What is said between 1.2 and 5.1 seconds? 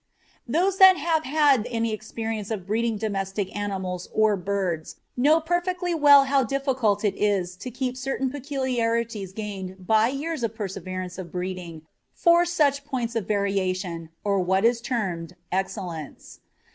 had any experience of breeding domesticated animals or birds,